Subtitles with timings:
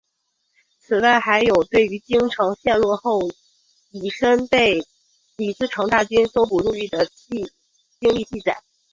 [0.79, 3.21] 此外还有对于京城陷落后
[3.91, 4.81] 己身被
[5.37, 7.47] 李自成大顺军搜捕入狱的经
[7.99, 8.63] 历记载。